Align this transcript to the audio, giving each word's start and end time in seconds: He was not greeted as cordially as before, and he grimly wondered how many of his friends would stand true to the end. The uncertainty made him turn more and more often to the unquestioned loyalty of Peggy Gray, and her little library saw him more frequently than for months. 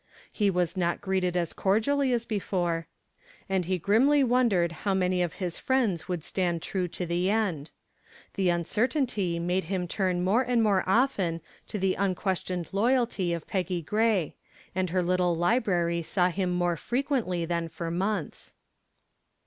He 0.31 0.49
was 0.49 0.75
not 0.75 0.99
greeted 0.99 1.37
as 1.37 1.53
cordially 1.53 2.11
as 2.11 2.25
before, 2.25 2.87
and 3.47 3.65
he 3.65 3.77
grimly 3.77 4.23
wondered 4.23 4.71
how 4.71 4.95
many 4.95 5.21
of 5.21 5.33
his 5.33 5.59
friends 5.59 6.07
would 6.07 6.23
stand 6.23 6.63
true 6.63 6.87
to 6.87 7.05
the 7.05 7.29
end. 7.29 7.69
The 8.33 8.49
uncertainty 8.49 9.37
made 9.37 9.65
him 9.65 9.87
turn 9.87 10.23
more 10.23 10.41
and 10.41 10.63
more 10.63 10.83
often 10.87 11.39
to 11.67 11.77
the 11.77 11.93
unquestioned 11.93 12.69
loyalty 12.71 13.31
of 13.31 13.45
Peggy 13.45 13.83
Gray, 13.83 14.33
and 14.73 14.89
her 14.89 15.03
little 15.03 15.37
library 15.37 16.01
saw 16.01 16.29
him 16.31 16.49
more 16.49 16.77
frequently 16.77 17.45
than 17.45 17.67
for 17.67 17.91
months. 17.91 18.55